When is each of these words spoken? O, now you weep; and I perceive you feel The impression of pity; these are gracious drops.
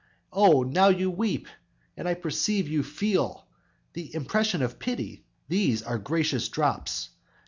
O, 0.33 0.63
now 0.63 0.87
you 0.87 1.11
weep; 1.11 1.47
and 1.95 2.07
I 2.07 2.15
perceive 2.15 2.67
you 2.67 2.81
feel 2.81 3.45
The 3.93 4.15
impression 4.15 4.63
of 4.63 4.79
pity; 4.79 5.25
these 5.47 5.83
are 5.83 5.99
gracious 5.99 6.49
drops. 6.49 7.09